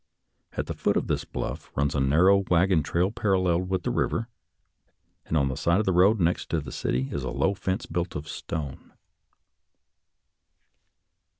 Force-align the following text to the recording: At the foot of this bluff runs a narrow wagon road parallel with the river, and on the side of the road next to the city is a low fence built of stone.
At 0.53 0.65
the 0.65 0.73
foot 0.73 0.97
of 0.97 1.05
this 1.05 1.25
bluff 1.25 1.69
runs 1.75 1.93
a 1.93 1.99
narrow 1.99 2.39
wagon 2.49 2.83
road 2.91 3.15
parallel 3.15 3.59
with 3.61 3.83
the 3.83 3.91
river, 3.91 4.29
and 5.27 5.37
on 5.37 5.47
the 5.47 5.55
side 5.55 5.77
of 5.79 5.85
the 5.85 5.91
road 5.93 6.19
next 6.19 6.49
to 6.49 6.59
the 6.59 6.71
city 6.71 7.09
is 7.11 7.23
a 7.23 7.29
low 7.29 7.53
fence 7.53 7.85
built 7.85 8.15
of 8.15 8.27
stone. 8.27 8.93